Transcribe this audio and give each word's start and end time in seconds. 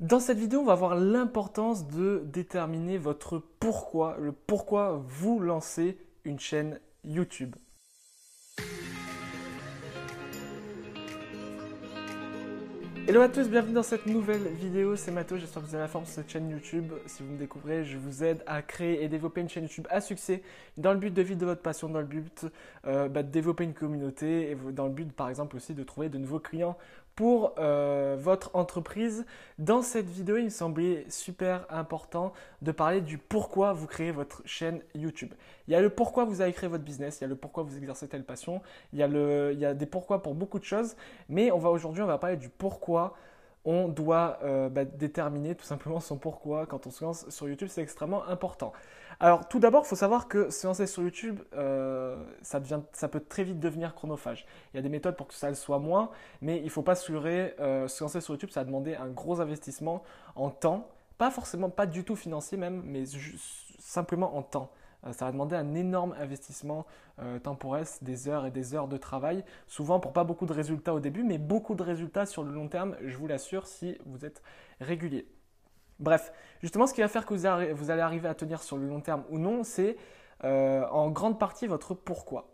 Dans 0.00 0.20
cette 0.20 0.36
vidéo, 0.36 0.60
on 0.60 0.64
va 0.66 0.74
voir 0.74 0.94
l'importance 0.94 1.88
de 1.88 2.22
déterminer 2.26 2.98
votre 2.98 3.38
pourquoi, 3.38 4.18
le 4.20 4.30
pourquoi 4.30 5.02
vous 5.08 5.40
lancez 5.40 5.96
une 6.24 6.38
chaîne 6.38 6.78
YouTube. 7.02 7.56
Hello 13.08 13.20
à 13.20 13.28
tous, 13.28 13.48
bienvenue 13.48 13.72
dans 13.72 13.84
cette 13.84 14.04
nouvelle 14.04 14.48
vidéo, 14.48 14.96
c'est 14.96 15.12
Mato, 15.12 15.38
j'espère 15.38 15.62
que 15.62 15.68
vous 15.68 15.74
avez 15.76 15.84
la 15.84 15.88
forme 15.88 16.04
sur 16.04 16.16
cette 16.16 16.28
chaîne 16.28 16.50
YouTube. 16.50 16.92
Si 17.06 17.22
vous 17.22 17.32
me 17.32 17.38
découvrez, 17.38 17.84
je 17.84 17.96
vous 17.96 18.24
aide 18.24 18.42
à 18.46 18.60
créer 18.60 19.02
et 19.02 19.08
développer 19.08 19.40
une 19.40 19.48
chaîne 19.48 19.62
YouTube 19.62 19.86
à 19.88 20.00
succès 20.00 20.42
dans 20.76 20.92
le 20.92 20.98
but 20.98 21.14
de 21.14 21.22
vivre 21.22 21.38
de 21.38 21.46
votre 21.46 21.62
passion, 21.62 21.88
dans 21.88 22.00
le 22.00 22.06
but 22.06 22.46
euh, 22.86 23.08
bah, 23.08 23.22
de 23.22 23.30
développer 23.30 23.62
une 23.62 23.74
communauté 23.74 24.50
et 24.50 24.56
dans 24.72 24.86
le 24.86 24.92
but 24.92 25.10
par 25.12 25.28
exemple 25.30 25.56
aussi 25.56 25.72
de 25.72 25.84
trouver 25.84 26.08
de 26.08 26.18
nouveaux 26.18 26.40
clients 26.40 26.76
pour 27.16 27.54
euh, 27.58 28.16
votre 28.18 28.54
entreprise. 28.54 29.24
Dans 29.58 29.82
cette 29.82 30.08
vidéo, 30.08 30.36
il 30.36 30.44
me 30.44 30.50
semblait 30.50 31.06
super 31.08 31.66
important 31.70 32.32
de 32.60 32.70
parler 32.70 33.00
du 33.00 33.16
pourquoi 33.18 33.72
vous 33.72 33.86
créez 33.86 34.12
votre 34.12 34.42
chaîne 34.44 34.80
YouTube. 34.94 35.32
Il 35.66 35.72
y 35.72 35.74
a 35.74 35.80
le 35.80 35.90
pourquoi 35.90 36.24
vous 36.24 36.42
avez 36.42 36.52
créé 36.52 36.68
votre 36.68 36.84
business, 36.84 37.18
il 37.18 37.22
y 37.22 37.24
a 37.24 37.28
le 37.28 37.34
pourquoi 37.34 37.62
vous 37.62 37.76
exercez 37.76 38.06
telle 38.06 38.22
passion, 38.22 38.60
il 38.92 38.98
y 38.98 39.02
a, 39.02 39.08
le, 39.08 39.50
il 39.54 39.58
y 39.58 39.64
a 39.64 39.74
des 39.74 39.86
pourquoi 39.86 40.22
pour 40.22 40.34
beaucoup 40.34 40.58
de 40.58 40.64
choses, 40.64 40.94
mais 41.28 41.50
on 41.50 41.58
va 41.58 41.70
aujourd'hui, 41.70 42.02
on 42.02 42.06
va 42.06 42.18
parler 42.18 42.36
du 42.36 42.50
pourquoi 42.50 43.16
on 43.64 43.88
doit 43.88 44.38
euh, 44.44 44.68
bah, 44.68 44.84
déterminer 44.84 45.54
tout 45.56 45.64
simplement 45.64 46.00
son 46.00 46.16
pourquoi 46.16 46.66
quand 46.66 46.86
on 46.86 46.90
se 46.90 47.04
lance 47.04 47.28
sur 47.30 47.48
YouTube. 47.48 47.68
C'est 47.68 47.82
extrêmement 47.82 48.24
important. 48.26 48.72
Alors 49.18 49.48
tout 49.48 49.58
d'abord, 49.58 49.82
il 49.84 49.88
faut 49.88 49.96
savoir 49.96 50.28
que 50.28 50.50
se 50.50 50.66
lancer 50.66 50.86
sur 50.86 51.02
YouTube, 51.02 51.40
euh, 51.54 52.16
ça, 52.42 52.60
peut 52.60 53.20
très 53.20 53.44
vite 53.44 53.60
devenir 53.60 53.94
chronophage. 53.94 54.46
Il 54.72 54.76
y 54.76 54.80
a 54.80 54.82
des 54.82 54.88
méthodes 54.88 55.16
pour 55.16 55.28
que 55.28 55.34
ça 55.34 55.48
le 55.48 55.54
soit 55.54 55.78
moins, 55.78 56.10
mais 56.42 56.58
il 56.58 56.64
ne 56.64 56.70
faut 56.70 56.82
pas 56.82 56.94
se 56.94 57.10
leurrer. 57.12 57.54
Se 57.58 58.04
lancer 58.04 58.20
sur 58.20 58.34
YouTube, 58.34 58.50
ça 58.50 58.60
a 58.60 58.64
demandé 58.64 58.94
un 58.94 59.08
gros 59.08 59.40
investissement 59.40 60.02
en 60.34 60.50
temps, 60.50 60.88
pas 61.18 61.30
forcément, 61.30 61.70
pas 61.70 61.86
du 61.86 62.04
tout 62.04 62.16
financier 62.16 62.58
même, 62.58 62.82
mais 62.84 63.04
simplement 63.78 64.36
en 64.36 64.42
temps. 64.42 64.70
Euh, 65.06 65.12
ça 65.12 65.26
va 65.26 65.32
demander 65.32 65.56
un 65.56 65.74
énorme 65.74 66.14
investissement 66.18 66.86
euh, 67.20 67.38
temporel, 67.38 67.84
des 68.02 68.28
heures 68.28 68.46
et 68.46 68.50
des 68.50 68.74
heures 68.74 68.88
de 68.88 68.96
travail, 68.96 69.44
souvent 69.66 70.00
pour 70.00 70.12
pas 70.12 70.24
beaucoup 70.24 70.46
de 70.46 70.52
résultats 70.52 70.94
au 70.94 71.00
début, 71.00 71.22
mais 71.22 71.38
beaucoup 71.38 71.74
de 71.74 71.82
résultats 71.82 72.26
sur 72.26 72.42
le 72.42 72.52
long 72.52 72.68
terme, 72.68 72.96
je 73.04 73.16
vous 73.16 73.26
l'assure, 73.26 73.66
si 73.66 73.96
vous 74.06 74.24
êtes 74.24 74.42
régulier. 74.80 75.26
Bref, 75.98 76.32
justement, 76.62 76.86
ce 76.86 76.94
qui 76.94 77.00
va 77.00 77.08
faire 77.08 77.26
que 77.26 77.34
vous, 77.34 77.90
allez 77.90 78.02
arriver 78.02 78.28
à 78.28 78.34
tenir 78.34 78.62
sur 78.62 78.76
le 78.76 78.86
long 78.86 79.00
terme 79.00 79.24
ou 79.30 79.38
non, 79.38 79.64
c'est 79.64 79.96
euh, 80.44 80.84
en 80.90 81.10
grande 81.10 81.38
partie 81.38 81.66
votre 81.66 81.94
pourquoi. 81.94 82.48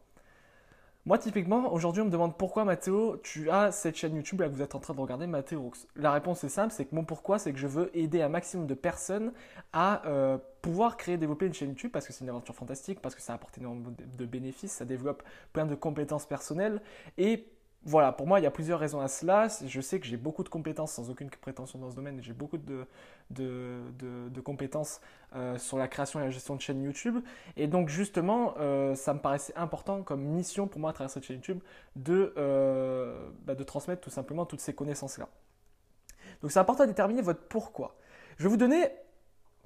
Moi, 1.05 1.19
typiquement, 1.19 1.73
aujourd'hui, 1.73 2.01
on 2.01 2.05
me 2.05 2.11
demande 2.11 2.39
pourquoi, 2.39 2.65
Mathéo, 2.65 3.17
tu 3.25 3.51
as 3.51 3.73
cette 3.73 3.97
chaîne 3.97 4.15
YouTube 4.15 4.41
là 4.41 4.48
que 4.48 4.55
vous 4.55 4.63
êtes 4.63 4.77
en 4.77 4.79
train 4.79 4.95
de 4.95 5.01
regarder, 5.01 5.27
Mathéo 5.27 5.73
La 5.97 6.13
réponse 6.13 6.45
est 6.45 6.48
simple, 6.48 6.73
c'est 6.73 6.85
que 6.85 6.95
mon 6.95 7.05
pourquoi, 7.05 7.41
c'est 7.41 7.53
que 7.53 7.59
je 7.59 7.67
veux 7.67 7.91
aider 7.98 8.23
un 8.23 8.29
maximum 8.29 8.69
de 8.69 8.75
personnes 8.75 9.33
à 9.73 10.07
euh, 10.07 10.39
pouvoir 10.61 10.97
créer, 10.97 11.17
développer 11.17 11.47
une 11.47 11.55
chaîne 11.55 11.70
YouTube 11.70 11.91
parce 11.91 12.07
que 12.07 12.13
c'est 12.13 12.23
une 12.23 12.31
aventure 12.31 12.55
fantastique, 12.55 13.01
parce 13.01 13.17
que 13.17 13.20
ça 13.20 13.35
apporte 13.35 13.59
énormément 13.59 13.93
de 14.17 14.27
bénéfices, 14.27 14.70
ça 14.70 14.85
développe 14.85 15.25
plein 15.53 15.67
de 15.67 15.75
compétences 15.75 16.25
personnelles 16.25 16.81
et 17.19 17.52
voilà, 17.84 18.12
pour 18.12 18.28
moi, 18.28 18.38
il 18.38 18.44
y 18.44 18.47
a 18.47 18.50
plusieurs 18.50 18.78
raisons 18.78 19.00
à 19.00 19.08
cela. 19.08 19.48
Je 19.66 19.80
sais 19.80 19.98
que 19.98 20.06
j'ai 20.06 20.16
beaucoup 20.16 20.44
de 20.44 20.48
compétences, 20.48 20.92
sans 20.92 21.11
aucune 21.11 21.28
prétention 21.30 21.80
dans 21.80 21.91
ce 21.91 21.97
domaine, 21.97 22.22
j'ai 22.22 22.33
beaucoup 22.33 22.58
de, 22.58 22.86
compétences 24.44 25.00
euh, 25.34 25.58
sur 25.58 25.78
la 25.78 25.89
création 25.89 26.20
et 26.20 26.22
la 26.22 26.30
gestion 26.30 26.55
de 26.55 26.61
chaîne 26.61 26.80
YouTube. 26.83 27.19
Et 27.56 27.66
donc, 27.66 27.89
justement, 27.89 28.55
euh, 28.58 28.94
ça 28.94 29.14
me 29.14 29.19
paraissait 29.19 29.55
important 29.56 30.02
comme 30.02 30.22
mission 30.22 30.69
pour 30.69 30.80
moi 30.80 30.91
à 30.91 30.92
travers 30.92 31.11
cette 31.11 31.24
chaîne 31.24 31.36
YouTube 31.36 31.58
euh, 32.08 33.28
bah, 33.44 33.56
de 33.56 33.64
transmettre 33.64 34.00
tout 34.00 34.11
simplement 34.11 34.46
toutes 34.46 34.61
ces 34.61 34.74
connaissances-là. 34.74 35.28
Donc, 36.41 36.52
c'est 36.52 36.61
important 36.61 36.84
de 36.84 36.89
déterminer 36.89 37.22
votre 37.22 37.42
pourquoi. 37.48 37.96
Je 38.39 38.44
vais 38.44 38.48
vous 38.48 38.56
donner 38.56 38.86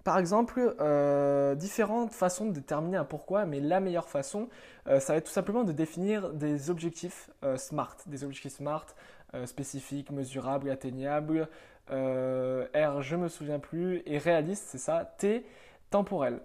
par 0.07 0.19
exemple, 0.19 0.77
euh, 0.81 1.57
différentes 1.57 2.13
façons 2.13 2.47
de 2.47 2.53
déterminer 2.53 2.97
un 2.97 3.05
pourquoi, 3.05 3.45
mais 3.45 3.59
la 3.59 3.81
meilleure 3.81 4.09
façon, 4.09 4.49
euh, 4.87 5.01
ça 5.01 5.13
va 5.13 5.17
être 5.17 5.27
tout 5.27 5.33
simplement 5.33 5.65
de 5.65 5.73
définir 5.73 6.33
des 6.33 6.71
objectifs 6.71 7.29
euh, 7.43 7.57
SMART, 7.57 7.97
des 8.07 8.23
objectifs 8.23 8.53
SMART 8.53 8.87
spécifiques, 9.47 10.13
mesurables, 10.13 10.71
atteignables, 10.71 11.49
R, 11.91 13.03
je 13.03 13.17
me 13.17 13.27
souviens 13.27 13.59
plus, 13.59 14.01
et 14.07 14.19
réaliste, 14.19 14.67
c'est 14.69 14.79
ça, 14.79 15.13
T, 15.19 15.45
temporel. 15.91 16.41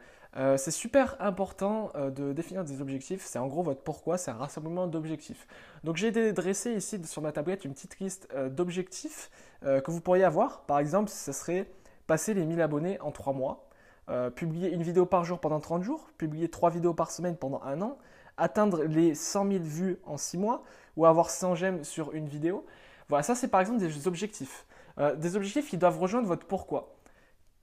c'est 0.57 0.71
super 0.71 1.15
important 1.19 1.93
de 1.95 2.33
définir 2.33 2.65
des 2.65 2.81
objectifs. 2.81 3.23
C'est 3.23 3.39
en 3.39 3.47
gros 3.47 3.61
votre 3.61 3.81
pourquoi, 3.81 4.17
c'est 4.17 4.31
un 4.31 4.35
rassemblement 4.35 4.87
d'objectifs. 4.87 5.47
Donc 5.85 5.95
j'ai 5.95 6.33
dressé 6.33 6.73
ici 6.73 6.99
sur 7.05 7.21
ma 7.21 7.31
tablette 7.31 7.63
une 7.63 7.73
petite 7.73 7.99
liste 7.99 8.27
d'objectifs 8.49 9.29
que 9.61 9.91
vous 9.91 10.01
pourriez 10.01 10.25
avoir. 10.25 10.61
Par 10.63 10.79
exemple, 10.79 11.09
ce 11.09 11.31
serait 11.31 11.67
passer 12.11 12.33
les 12.33 12.45
1000 12.45 12.59
abonnés 12.59 12.99
en 12.99 13.11
3 13.11 13.31
mois, 13.31 13.69
euh, 14.09 14.29
publier 14.29 14.69
une 14.69 14.83
vidéo 14.83 15.05
par 15.05 15.23
jour 15.23 15.39
pendant 15.39 15.61
30 15.61 15.81
jours, 15.81 16.09
publier 16.17 16.49
3 16.49 16.69
vidéos 16.69 16.93
par 16.93 17.09
semaine 17.09 17.37
pendant 17.37 17.61
un 17.63 17.81
an, 17.81 17.97
atteindre 18.35 18.83
les 18.83 19.15
100 19.15 19.49
000 19.49 19.63
vues 19.63 19.97
en 20.05 20.17
6 20.17 20.37
mois 20.37 20.61
ou 20.97 21.05
avoir 21.05 21.29
100 21.29 21.55
j'aime 21.55 21.85
sur 21.85 22.11
une 22.11 22.27
vidéo. 22.27 22.65
Voilà, 23.07 23.23
ça 23.23 23.33
c'est 23.33 23.47
par 23.47 23.61
exemple 23.61 23.79
des 23.79 24.07
objectifs. 24.09 24.65
Euh, 24.97 25.15
des 25.15 25.37
objectifs 25.37 25.69
qui 25.69 25.77
doivent 25.77 25.99
rejoindre 25.99 26.27
votre 26.27 26.45
pourquoi. 26.45 26.97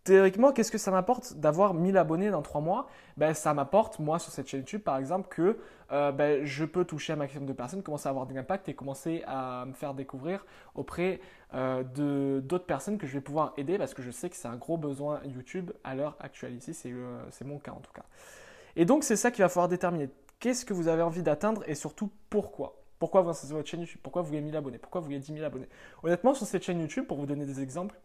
Théoriquement, 0.09 0.53
qu'est-ce 0.53 0.73
que 0.73 0.79
ça 0.79 0.91
m'apporte 0.91 1.35
d'avoir 1.35 1.75
1000 1.75 1.99
abonnés 1.99 2.31
dans 2.31 2.41
3 2.41 2.63
mois? 2.63 2.89
Ben, 3.19 3.35
Ça 3.35 3.53
m'apporte, 3.53 3.99
moi, 3.99 4.19
sur 4.19 4.33
cette 4.33 4.49
chaîne 4.49 4.61
YouTube, 4.61 4.81
par 4.81 4.97
exemple, 4.97 5.29
que 5.29 5.59
euh, 5.93 6.13
ben, 6.13 6.47
je 6.47 6.65
peux 6.65 6.87
toucher 6.87 7.13
un 7.13 7.17
maximum 7.17 7.45
de 7.45 7.53
personnes, 7.53 7.83
commencer 7.83 8.07
à 8.07 8.11
avoir 8.13 8.27
de 8.27 8.33
l'impact 8.33 8.71
et 8.71 8.75
commencer 8.75 9.23
à 9.27 9.67
me 9.67 9.75
faire 9.75 9.93
découvrir 9.93 10.47
auprès 10.75 11.21
euh, 11.53 11.83
d'autres 12.41 12.65
personnes 12.65 12.97
que 12.97 13.07
je 13.07 13.13
vais 13.13 13.21
pouvoir 13.21 13.53
aider 13.59 13.77
parce 13.77 13.93
que 13.93 14.01
je 14.01 14.11
sais 14.11 14.31
que 14.31 14.37
c'est 14.37 14.49
un 14.49 14.57
gros 14.57 14.79
besoin 14.79 15.21
YouTube 15.27 15.73
à 15.85 15.95
l'heure 15.95 16.17
actuelle. 16.21 16.55
Ici, 16.55 16.73
c'est 16.73 17.45
mon 17.45 17.59
cas 17.59 17.73
en 17.73 17.81
tout 17.81 17.93
cas. 17.93 18.05
Et 18.77 18.87
donc, 18.87 19.05
c'est 19.05 19.17
ça 19.17 19.31
qu'il 19.31 19.43
va 19.43 19.51
falloir 19.51 19.69
déterminer. 19.69 20.09
Qu'est-ce 20.41 20.65
que 20.65 20.73
vous 20.73 20.89
avez 20.89 21.03
envie 21.03 21.23
d'atteindre 21.23 21.65
et 21.67 21.75
surtout 21.75 22.11
pourquoi? 22.31 22.81
Pourquoi 22.99 23.21
vous 23.21 23.27
lancez 23.27 23.47
votre 23.53 23.69
chaîne 23.69 23.81
YouTube? 23.81 24.01
Pourquoi 24.03 24.23
vous 24.23 24.29
voulez 24.29 24.41
1000 24.41 24.57
abonnés? 24.57 24.79
Pourquoi 24.79 25.03
vous 25.03 25.09
voulez 25.09 25.19
10 25.19 25.35
000 25.35 25.45
abonnés? 25.45 25.69
Honnêtement, 26.03 26.33
sur 26.33 26.47
cette 26.47 26.63
chaîne 26.63 26.81
YouTube, 26.81 27.07
pour 27.07 27.19
vous 27.19 27.27
donner 27.27 27.45
des 27.45 27.61
exemples, 27.61 28.01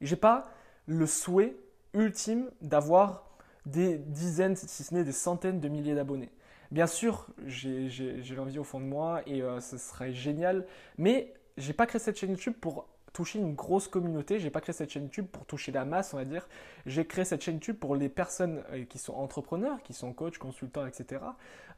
j'ai 0.00 0.14
pas 0.14 0.44
le 0.86 1.06
souhait 1.06 1.56
ultime 1.94 2.50
d'avoir 2.60 3.26
des 3.64 3.98
dizaines, 3.98 4.56
si 4.56 4.84
ce 4.84 4.94
n'est 4.94 5.04
des 5.04 5.12
centaines 5.12 5.60
de 5.60 5.68
milliers 5.68 5.94
d'abonnés. 5.94 6.30
Bien 6.70 6.86
sûr, 6.86 7.26
j'ai 7.46 8.34
l'envie 8.36 8.58
au 8.58 8.64
fond 8.64 8.80
de 8.80 8.84
moi 8.86 9.22
et 9.26 9.42
euh, 9.42 9.60
ce 9.60 9.78
serait 9.78 10.12
génial, 10.12 10.66
mais 10.98 11.32
j'ai 11.56 11.72
pas 11.72 11.86
créé 11.86 12.00
cette 12.00 12.18
chaîne 12.18 12.30
YouTube 12.30 12.54
pour 12.60 12.86
toucher 13.16 13.38
une 13.38 13.54
grosse 13.54 13.88
communauté. 13.88 14.38
J'ai 14.38 14.50
pas 14.50 14.60
créé 14.60 14.74
cette 14.74 14.90
chaîne 14.90 15.04
YouTube 15.04 15.26
pour 15.32 15.46
toucher 15.46 15.72
la 15.72 15.86
masse, 15.86 16.12
on 16.12 16.18
va 16.18 16.26
dire. 16.26 16.46
J'ai 16.84 17.06
créé 17.06 17.24
cette 17.24 17.42
chaîne 17.42 17.54
YouTube 17.54 17.78
pour 17.78 17.96
les 17.96 18.10
personnes 18.10 18.62
euh, 18.72 18.84
qui 18.84 18.98
sont 18.98 19.14
entrepreneurs, 19.14 19.82
qui 19.82 19.94
sont 19.94 20.12
coachs, 20.12 20.36
consultants, 20.36 20.84
etc. 20.86 21.22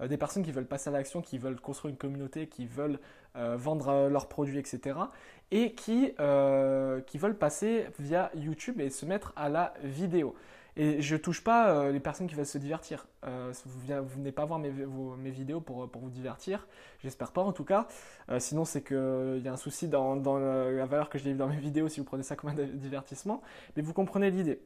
Euh, 0.00 0.08
des 0.08 0.16
personnes 0.16 0.42
qui 0.42 0.50
veulent 0.50 0.66
passer 0.66 0.88
à 0.90 0.92
l'action, 0.92 1.22
qui 1.22 1.38
veulent 1.38 1.60
construire 1.60 1.92
une 1.92 1.96
communauté, 1.96 2.48
qui 2.48 2.66
veulent 2.66 2.98
euh, 3.36 3.56
vendre 3.56 4.08
leurs 4.08 4.26
produits, 4.26 4.58
etc. 4.58 4.98
Et 5.52 5.74
qui, 5.74 6.12
qui 7.06 7.18
veulent 7.18 7.38
passer 7.38 7.86
via 7.98 8.30
YouTube 8.34 8.80
et 8.80 8.90
se 8.90 9.06
mettre 9.06 9.32
à 9.36 9.48
la 9.48 9.72
vidéo. 9.82 10.34
Et 10.78 11.02
je 11.02 11.16
touche 11.16 11.42
pas 11.42 11.70
euh, 11.70 11.90
les 11.90 11.98
personnes 11.98 12.28
qui 12.28 12.36
veulent 12.36 12.46
se 12.46 12.56
divertir. 12.56 13.08
Euh, 13.26 13.52
vous, 13.66 13.92
ne 13.92 14.00
venez 14.00 14.30
pas 14.30 14.44
voir 14.44 14.60
mes, 14.60 14.70
vidéos 15.30 15.60
pour, 15.60 15.90
pour, 15.90 16.00
vous 16.00 16.08
divertir. 16.08 16.68
J'espère 17.02 17.32
pas 17.32 17.42
en 17.42 17.52
tout 17.52 17.64
cas. 17.64 17.88
Euh, 18.30 18.38
sinon, 18.38 18.64
c'est 18.64 18.82
qu'il 18.82 19.42
y 19.44 19.48
a 19.48 19.52
un 19.52 19.56
souci 19.56 19.88
dans, 19.88 20.14
la 20.14 20.86
valeur 20.86 21.10
que 21.10 21.18
je 21.18 21.24
délivre 21.24 21.40
dans 21.40 21.52
mes 21.52 21.58
vidéos 21.58 21.88
si 21.88 21.98
vous 21.98 22.06
prenez 22.06 22.22
ça 22.22 22.36
comme 22.36 22.50
un 22.50 22.54
divertissement. 22.54 23.42
Mais 23.74 23.82
vous 23.82 23.92
comprenez 23.92 24.30
l'idée. 24.30 24.62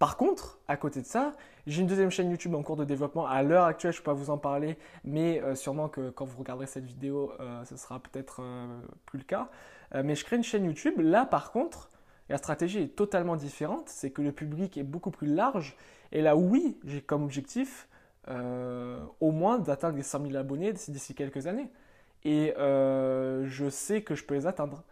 Par 0.00 0.16
contre, 0.16 0.58
à 0.66 0.76
côté 0.76 1.00
de 1.00 1.06
ça, 1.06 1.32
j'ai 1.68 1.80
une 1.80 1.86
deuxième 1.86 2.10
chaîne 2.10 2.30
YouTube 2.30 2.54
en 2.56 2.64
cours 2.64 2.76
de 2.76 2.84
développement. 2.84 3.26
À 3.26 3.44
l'heure 3.44 3.64
actuelle, 3.64 3.92
je 3.92 3.98
ne 3.98 4.02
peux 4.02 4.10
pas 4.10 4.14
vous 4.14 4.30
en 4.30 4.38
parler, 4.38 4.78
mais 5.04 5.42
sûrement 5.56 5.88
que 5.88 6.10
quand 6.10 6.24
vous 6.24 6.38
regarderez 6.38 6.66
cette 6.66 6.84
vidéo, 6.84 7.32
ce 7.64 7.76
sera 7.76 7.98
peut-être 7.98 8.40
plus 9.06 9.18
le 9.18 9.24
cas. 9.24 9.48
mais 9.92 10.14
je 10.14 10.24
crée 10.24 10.36
une 10.36 10.44
chaîne 10.44 10.66
YouTube. 10.66 10.94
Là, 10.98 11.26
par 11.26 11.50
contre, 11.50 11.90
la 12.28 12.38
stratégie 12.38 12.80
est 12.80 12.96
totalement 12.96 13.36
différente, 13.36 13.88
c'est 13.88 14.10
que 14.10 14.22
le 14.22 14.32
public 14.32 14.76
est 14.76 14.82
beaucoup 14.82 15.10
plus 15.10 15.32
large. 15.32 15.76
Et 16.12 16.22
là, 16.22 16.36
oui, 16.36 16.78
j'ai 16.84 17.00
comme 17.00 17.24
objectif 17.24 17.88
euh, 18.28 19.00
au 19.20 19.30
moins 19.30 19.58
d'atteindre 19.58 19.96
les 19.96 20.02
100 20.02 20.26
000 20.26 20.36
abonnés 20.36 20.72
d'ici 20.72 21.14
quelques 21.14 21.46
années. 21.46 21.70
Et 22.24 22.54
euh, 22.58 23.46
je 23.46 23.70
sais 23.70 24.02
que 24.02 24.14
je 24.14 24.24
peux 24.24 24.34
les 24.34 24.46
atteindre 24.46 24.82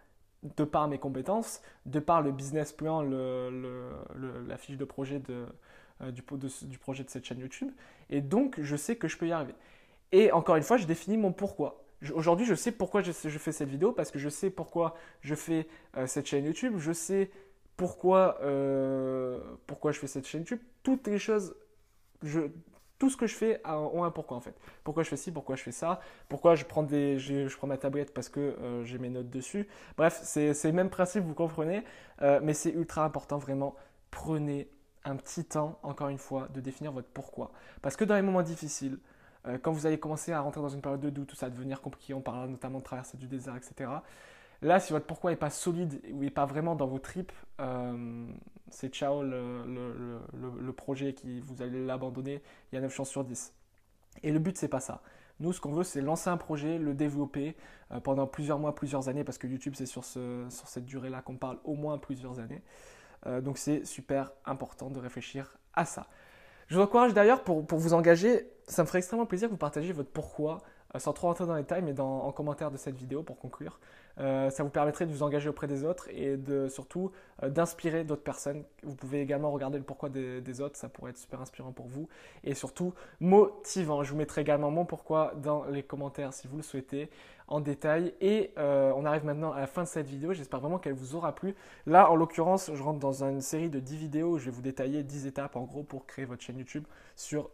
de 0.56 0.64
par 0.64 0.88
mes 0.88 0.98
compétences, 0.98 1.60
de 1.84 1.98
par 1.98 2.22
le 2.22 2.32
business 2.32 2.72
plan, 2.72 3.02
la 3.02 4.56
fiche 4.56 4.76
de 4.76 4.84
projet 4.84 5.20
euh, 5.30 6.10
du, 6.10 6.22
du 6.62 6.78
projet 6.78 7.04
de 7.04 7.10
cette 7.10 7.24
chaîne 7.24 7.40
YouTube. 7.40 7.70
Et 8.10 8.20
donc, 8.20 8.60
je 8.60 8.76
sais 8.76 8.96
que 8.96 9.08
je 9.08 9.18
peux 9.18 9.26
y 9.26 9.32
arriver. 9.32 9.54
Et 10.12 10.32
encore 10.32 10.56
une 10.56 10.62
fois, 10.62 10.76
je 10.76 10.86
définis 10.86 11.16
mon 11.16 11.32
pourquoi. 11.32 11.85
Aujourd'hui, 12.12 12.44
je 12.44 12.54
sais 12.54 12.72
pourquoi 12.72 13.02
je, 13.02 13.12
fais 13.12 13.52
cette 13.52 13.68
vidéo 13.68 13.92
parce 13.92 14.10
que 14.10 14.18
je 14.18 14.28
sais 14.28 14.50
pourquoi 14.50 14.94
je 15.22 15.34
fais 15.34 15.66
euh, 15.96 16.06
cette 16.06 16.26
chaîne 16.26 16.44
YouTube. 16.44 16.74
Je 16.78 16.92
sais 16.92 17.30
pourquoi, 17.76 18.38
euh, 18.42 19.40
pourquoi 19.66 19.92
je 19.92 19.98
fais 19.98 20.06
cette 20.06 20.26
chaîne 20.26 20.42
YouTube. 20.42 20.60
Toutes 20.82 21.06
les 21.06 21.18
choses, 21.18 21.54
tout 22.98 23.10
ce 23.10 23.16
que 23.16 23.26
je 23.26 23.34
fais 23.34 23.60
a 23.64 23.74
un 23.76 24.10
pourquoi 24.10 24.36
en 24.36 24.40
fait. 24.40 24.54
Pourquoi 24.84 25.04
je 25.04 25.08
fais 25.08 25.16
ci, 25.16 25.32
pourquoi 25.32 25.56
je 25.56 25.62
fais 25.62 25.72
ça, 25.72 26.00
pourquoi 26.28 26.54
je 26.54 26.64
prends, 26.64 26.82
des, 26.82 27.18
je, 27.18 27.54
prends 27.56 27.66
ma 27.66 27.78
tablette 27.78 28.12
parce 28.12 28.28
que 28.28 28.40
euh, 28.40 28.84
j'ai 28.84 28.98
mes 28.98 29.10
notes 29.10 29.30
dessus. 29.30 29.66
Bref, 29.96 30.20
c'est 30.22 30.52
le 30.64 30.72
même 30.72 30.90
principe, 30.90 31.24
vous 31.24 31.34
comprenez, 31.34 31.82
mais 32.20 32.52
c'est 32.52 32.70
ultra 32.70 33.04
important 33.04 33.38
vraiment. 33.38 33.74
Prenez 34.10 34.68
un 35.04 35.16
petit 35.16 35.44
temps, 35.44 35.78
encore 35.82 36.08
une 36.08 36.18
fois, 36.18 36.48
de 36.52 36.60
définir 36.60 36.92
votre 36.92 37.08
pourquoi. 37.08 37.52
Parce 37.80 37.96
que 37.96 38.04
dans 38.04 38.16
les 38.16 38.22
moments 38.22 38.42
difficiles, 38.42 38.98
euh, 39.46 39.58
quand 39.60 39.72
vous 39.72 39.86
allez 39.86 39.98
commencer 39.98 40.32
à 40.32 40.40
rentrer 40.40 40.60
dans 40.60 40.68
une 40.68 40.80
période 40.80 41.00
de 41.00 41.10
doute, 41.10 41.28
tout 41.28 41.36
ça 41.36 41.46
va 41.46 41.54
devenir 41.54 41.80
compliqué, 41.80 42.14
on 42.14 42.20
parlera 42.20 42.46
notamment 42.46 42.78
de 42.78 42.84
traverser 42.84 43.16
du 43.16 43.26
désert, 43.26 43.56
etc. 43.56 43.90
Là, 44.62 44.80
si 44.80 44.92
votre 44.92 45.06
pourquoi 45.06 45.30
n'est 45.30 45.36
pas 45.36 45.50
solide 45.50 46.00
ou 46.12 46.20
n'est 46.20 46.30
pas 46.30 46.46
vraiment 46.46 46.74
dans 46.74 46.86
vos 46.86 46.98
tripes, 46.98 47.32
euh, 47.60 48.26
c'est 48.70 48.88
ciao 48.92 49.22
le, 49.22 50.72
projet 50.72 51.12
qui 51.12 51.40
vous 51.40 51.62
allez 51.62 51.84
l'abandonner. 51.84 52.42
Il 52.72 52.76
y 52.76 52.78
a 52.78 52.80
9 52.80 52.92
chances 52.92 53.10
sur 53.10 53.24
10. 53.24 53.52
Et 54.22 54.32
le 54.32 54.38
but, 54.38 54.56
c'est 54.56 54.68
pas 54.68 54.80
ça. 54.80 55.02
Nous, 55.40 55.52
ce 55.52 55.60
qu'on 55.60 55.72
veut, 55.72 55.84
c'est 55.84 56.00
lancer 56.00 56.30
un 56.30 56.38
projet, 56.38 56.78
le 56.78 56.94
développer 56.94 57.54
euh, 57.92 58.00
pendant 58.00 58.26
plusieurs 58.26 58.58
mois, 58.58 58.74
plusieurs 58.74 59.10
années, 59.10 59.24
parce 59.24 59.36
que 59.36 59.46
YouTube, 59.46 59.74
c'est 59.76 59.86
sur, 59.86 60.04
ce, 60.04 60.46
sur 60.48 60.66
cette 60.68 60.86
durée-là 60.86 61.20
qu'on 61.20 61.36
parle 61.36 61.58
au 61.64 61.74
moins 61.74 61.98
plusieurs 61.98 62.40
années. 62.40 62.62
Donc, 63.42 63.58
c'est 63.58 63.84
super 63.84 64.30
important 64.44 64.88
de 64.88 65.00
réfléchir 65.00 65.58
à 65.74 65.84
ça. 65.84 66.06
Je 66.68 66.76
vous 66.76 66.80
encourage 66.80 67.12
d'ailleurs 67.12 67.42
pour 67.42 67.64
vous 67.64 67.92
engager. 67.92 68.48
Ça 68.66 68.82
me 68.82 68.86
ferait 68.86 68.98
extrêmement 68.98 69.26
plaisir 69.26 69.48
que 69.48 69.52
vous 69.52 69.58
partagiez 69.58 69.92
votre 69.92 70.10
pourquoi 70.10 70.58
euh, 70.94 70.98
sans 70.98 71.12
trop 71.12 71.26
rentrer 71.28 71.46
dans 71.46 71.54
les 71.54 71.62
détails, 71.62 71.82
mais 71.82 71.92
dans, 71.92 72.24
en 72.24 72.32
commentaire 72.32 72.70
de 72.70 72.76
cette 72.76 72.96
vidéo 72.96 73.22
pour 73.22 73.38
conclure. 73.38 73.78
Euh, 74.18 74.48
ça 74.50 74.62
vous 74.62 74.70
permettrait 74.70 75.04
de 75.04 75.12
vous 75.12 75.22
engager 75.22 75.48
auprès 75.48 75.66
des 75.66 75.84
autres 75.84 76.08
et 76.10 76.36
de 76.36 76.68
surtout 76.68 77.10
euh, 77.42 77.50
d'inspirer 77.50 78.04
d'autres 78.04 78.22
personnes. 78.22 78.64
Vous 78.82 78.94
pouvez 78.94 79.20
également 79.20 79.50
regarder 79.50 79.78
le 79.78 79.84
pourquoi 79.84 80.08
des, 80.08 80.60
autres, 80.60 80.76
ça 80.76 80.88
pourrait 80.88 81.10
être 81.10 81.18
super 81.18 81.40
inspirant 81.40 81.72
pour 81.72 81.86
vous 81.86 82.08
et 82.44 82.54
surtout 82.54 82.94
motivant. 83.20 84.04
Je 84.04 84.12
vous 84.12 84.16
mettrai 84.16 84.40
également 84.40 84.70
mon 84.70 84.86
pourquoi 84.86 85.34
dans 85.36 85.64
les 85.64 85.82
commentaires 85.82 86.32
si 86.32 86.48
vous 86.48 86.56
le 86.56 86.62
souhaitez 86.62 87.10
en 87.48 87.60
détail. 87.60 88.14
Et 88.20 88.52
on 88.56 89.04
arrive 89.04 89.24
maintenant 89.24 89.52
à 89.52 89.60
la 89.60 89.66
fin 89.66 89.82
de 89.82 89.88
cette 89.88 90.06
vidéo. 90.06 90.32
J'espère 90.32 90.60
vraiment 90.60 90.78
qu'elle 90.78 90.94
vous 90.94 91.14
aura 91.14 91.34
plu. 91.34 91.54
Là, 91.84 92.10
en 92.10 92.16
l'occurrence, 92.16 92.70
je 92.72 92.82
rentre 92.82 92.98
dans 92.98 93.22
une 93.22 93.42
série 93.42 93.68
de 93.68 93.80
10 93.80 93.96
vidéos 93.96 94.30
où 94.32 94.38
je 94.38 94.46
vais 94.46 94.50
vous 94.50 94.62
détailler 94.62 95.02
10 95.02 95.26
étapes 95.26 95.56
en 95.56 95.64
gros 95.64 95.82
pour 95.82 96.06
créer 96.06 96.24
votre 96.24 96.42
chaîne 96.42 96.58
YouTube 96.58 96.84
sur 97.16 97.50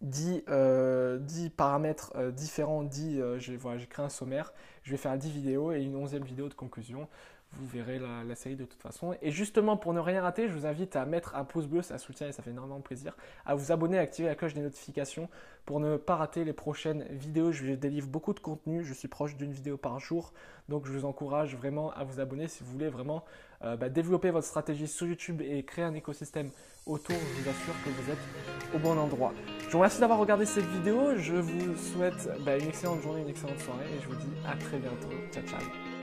10, 0.00 0.44
euh, 0.48 1.18
paramètres 1.56 2.12
euh, 2.16 2.30
différents, 2.30 2.84
10, 2.84 3.20
euh, 3.20 3.38
j'ai 3.38 3.58
créé 3.88 4.04
un 4.04 4.08
sommaire, 4.08 4.52
je 4.82 4.92
vais 4.92 4.96
faire 4.96 5.16
10 5.16 5.30
vidéos 5.30 5.72
et 5.72 5.82
une 5.82 5.96
onzième 5.96 6.24
vidéo 6.24 6.48
de 6.48 6.54
conclusion. 6.54 7.08
Vous 7.54 7.66
verrez 7.66 7.98
la, 7.98 8.34
série 8.34 8.56
de 8.56 8.66
toute 8.66 8.82
façon. 8.82 9.16
Et 9.22 9.30
justement, 9.30 9.78
pour 9.78 9.94
ne 9.94 10.00
rien 10.00 10.20
rater, 10.20 10.48
je 10.48 10.52
vous 10.52 10.66
invite 10.66 10.96
à 10.96 11.06
mettre 11.06 11.34
un 11.34 11.44
pouce 11.44 11.66
bleu, 11.66 11.80
ça 11.80 11.96
soutient 11.96 12.28
et 12.28 12.32
ça 12.32 12.42
fait 12.42 12.50
énormément 12.50 12.82
plaisir. 12.82 13.16
À 13.46 13.54
vous 13.54 13.72
abonner, 13.72 13.96
à 13.96 14.02
activer 14.02 14.28
la 14.28 14.34
cloche 14.34 14.52
des 14.52 14.60
notifications 14.60 15.30
pour 15.64 15.80
ne 15.80 15.96
pas 15.96 16.16
rater 16.16 16.44
les 16.44 16.52
prochaines 16.52 17.04
vidéos. 17.08 17.50
Je 17.50 17.72
délivre 17.72 18.06
beaucoup 18.06 18.34
de 18.34 18.40
contenu, 18.40 18.84
je 18.84 18.92
suis 18.92 19.08
proche 19.08 19.34
d'une 19.34 19.52
vidéo 19.52 19.78
par 19.78 19.98
jour. 19.98 20.34
Donc 20.68 20.84
je 20.84 20.92
vous 20.92 21.06
encourage 21.06 21.56
vraiment 21.56 21.90
à 21.92 22.04
vous 22.04 22.20
abonner 22.20 22.48
si 22.48 22.62
vous 22.62 22.70
voulez 22.70 22.90
vraiment 22.90 23.24
bah, 23.62 23.88
développer 23.88 24.30
votre 24.30 24.46
stratégie 24.46 24.86
sur 24.86 25.06
YouTube 25.06 25.40
et 25.40 25.64
créer 25.64 25.86
un 25.86 25.94
écosystème 25.94 26.50
autour. 26.84 27.16
Je 27.16 27.42
vous 27.42 27.48
assure 27.48 27.74
que 27.82 27.88
vous 27.88 28.10
êtes 28.10 28.74
au 28.74 28.78
bon 28.78 28.98
endroit. 28.98 29.32
Je 29.68 29.72
vous 29.72 29.80
remercie 29.80 30.00
d'avoir 30.00 30.18
regardé 30.18 30.46
cette 30.46 30.64
vidéo. 30.64 31.12
Je 31.18 31.34
vous 31.34 31.76
souhaite 31.76 32.30
bah, 32.40 32.56
une 32.56 32.68
excellente 32.68 33.02
journée, 33.02 33.20
une 33.20 33.28
excellente 33.28 33.60
soirée 33.60 33.84
et 33.94 34.00
je 34.02 34.08
vous 34.08 34.14
dis 34.14 34.32
à 34.46 34.56
très 34.56 34.78
bientôt. 34.78 35.08
Ciao, 35.30 35.42
ciao. 35.44 35.60